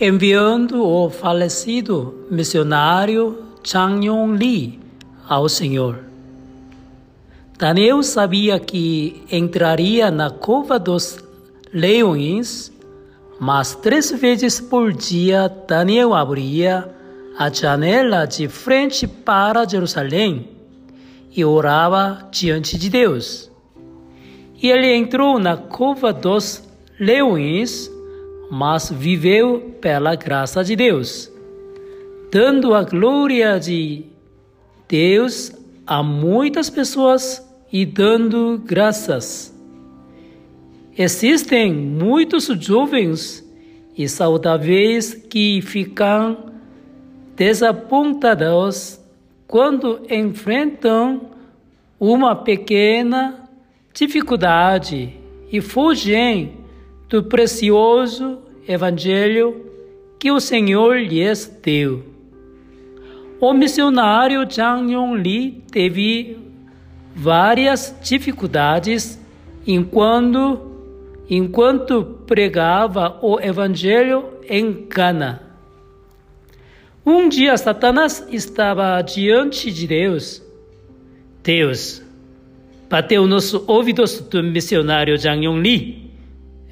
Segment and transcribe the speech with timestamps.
[0.00, 4.80] enviando o falecido missionário Chang Yong Li
[5.28, 6.04] ao Senhor.
[7.58, 11.18] Daniel sabia que entraria na cova dos
[11.72, 12.72] leões,
[13.40, 16.88] mas três vezes por dia Daniel abria
[17.36, 20.48] a janela de frente para Jerusalém
[21.34, 23.50] e orava diante de Deus.
[24.62, 26.62] E ele entrou na cova dos
[26.98, 27.90] leões,
[28.50, 31.30] mas viveu pela graça de Deus,
[32.30, 34.04] dando a glória de
[34.88, 35.52] Deus
[35.86, 39.54] a muitas pessoas e dando graças.
[40.96, 43.44] Existem muitos jovens
[43.96, 46.52] e saudáveis que ficam
[47.36, 49.00] desapontados
[49.46, 51.30] quando enfrentam
[52.00, 53.48] uma pequena
[53.92, 55.14] dificuldade
[55.50, 56.52] e fugem
[57.08, 59.64] do precioso Evangelho
[60.18, 62.04] que o Senhor lhes deu.
[63.40, 66.36] O missionário Zhang Yongli teve
[67.14, 69.18] várias dificuldades
[69.66, 70.60] enquanto,
[71.30, 75.42] enquanto pregava o Evangelho em Cana.
[77.06, 80.42] Um dia Satanás estava diante de Deus.
[81.42, 82.02] Deus
[82.90, 86.07] bateu nos ouvidos do missionário Zhang Yongli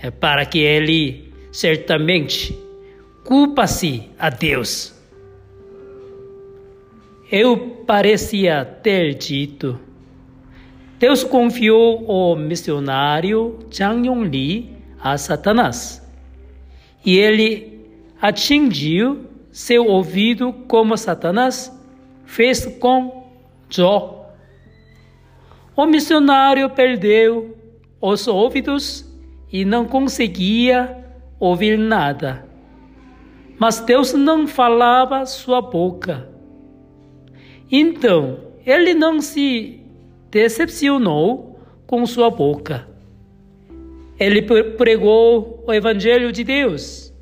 [0.03, 2.57] é para que ele certamente
[3.25, 4.95] culpa-se a Deus.
[7.31, 9.81] Eu parecia ter dito.
[10.99, 16.03] Deus confiou o missionário Zhang Yongli a Satanás.
[17.05, 17.81] E ele
[18.21, 21.73] atingiu seu ouvido como Satanás
[22.25, 23.27] fez com
[23.69, 24.35] Jó.
[25.77, 27.57] O missionário perdeu
[28.01, 29.06] os ouvidos
[29.53, 31.05] e não conseguia
[31.39, 32.47] ouvir nada.
[33.59, 36.29] Mas Deus não falava sua boca.
[37.71, 39.81] Então, ele não se
[40.31, 42.87] decepcionou com sua boca.
[44.19, 47.13] Ele pregou o Evangelho de Deus,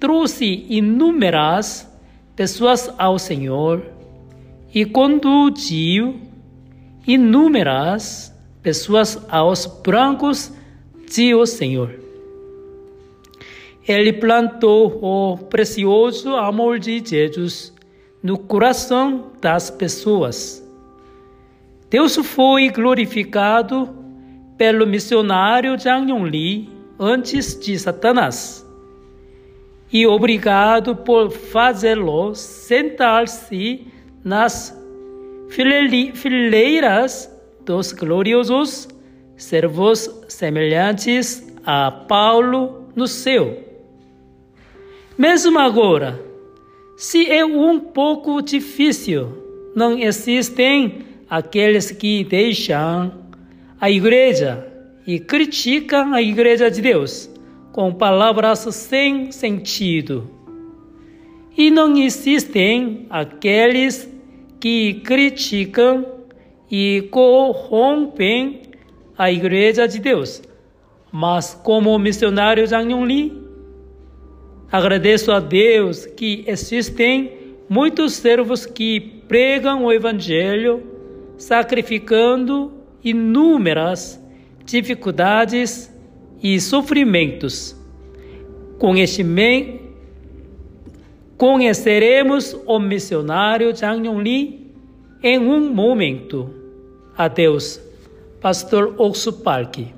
[0.00, 1.90] trouxe inúmeras
[2.34, 3.84] pessoas ao Senhor
[4.74, 6.20] e conduziu
[7.06, 10.52] inúmeras pessoas aos brancos
[11.08, 11.90] de o Senhor.
[13.86, 17.72] Ele plantou o precioso amor de Jesus
[18.22, 20.62] no coração das pessoas.
[21.88, 23.88] Deus foi glorificado
[24.58, 26.68] pelo missionário Zhang Yongli
[26.98, 28.66] antes de Satanás.
[29.92, 33.86] E obrigado por fazê-lo sentar-se
[34.24, 34.76] nas
[35.48, 37.30] fileiras
[37.64, 38.88] dos gloriosos
[39.36, 43.62] servos semelhantes a Paulo no céu.
[45.18, 46.20] Mesmo agora,
[46.96, 53.12] se é um pouco difícil, não existem aqueles que deixam
[53.80, 54.66] a igreja
[55.06, 57.30] e criticam a igreja de Deus
[57.72, 60.30] com palavras sem sentido.
[61.56, 64.10] E não existem aqueles
[64.58, 66.06] que criticam
[66.70, 68.62] e corrompem
[69.16, 70.42] a igreja de Deus.
[71.10, 73.46] Mas como missionário Zhang Yongli,
[74.70, 77.32] Agradeço a Deus que existem
[77.68, 80.82] muitos servos que pregam o Evangelho,
[81.38, 82.72] sacrificando
[83.02, 84.20] inúmeras
[84.64, 85.92] dificuldades
[86.42, 87.76] e sofrimentos.
[91.38, 94.72] Conheceremos o missionário Zhang Yongli
[95.22, 96.50] em um momento.
[97.16, 97.80] Adeus,
[98.40, 99.95] Pastor Oxo Parque.